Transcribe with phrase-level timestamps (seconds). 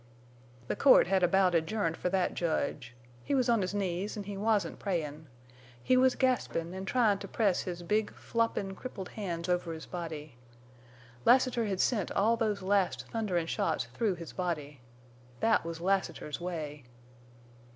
[0.67, 2.95] "The court had about adjourned fer thet judge.
[3.23, 5.27] He was on his knees, en' he wasn't prayin'.
[5.83, 10.37] He was gaspin' an' tryin' to press his big, floppin', crippled hands over his body.
[11.23, 14.79] Lassiter had sent all those last thunderin' shots through his body.
[15.39, 16.83] Thet was Lassiter's way.